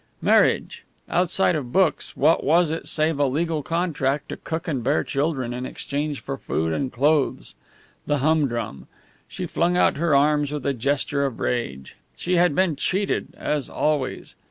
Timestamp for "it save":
2.71-3.19